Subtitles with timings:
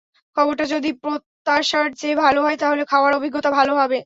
[0.37, 3.99] খাবারটা যদি প্রত্যাশার চেয়ে ভালো হয়, তাহলে খাওয়ার অভিজ্ঞতা ভালো হবে।